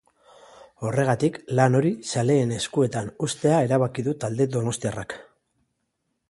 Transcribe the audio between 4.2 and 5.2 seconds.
talde donostiarrak.